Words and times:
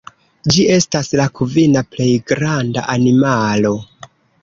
Ĝi 0.55 0.63
estas 0.75 1.11
la 1.19 1.27
kvina 1.41 1.85
plej 1.93 2.09
granda 2.35 2.87
animalo. 2.99 3.79